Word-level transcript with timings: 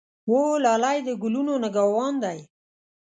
وه 0.31 0.45
لالی 0.63 0.97
د 1.07 1.09
ګلو 1.21 1.41
نګه 1.63 1.83
وان 1.93 2.13
دی. 2.23 2.39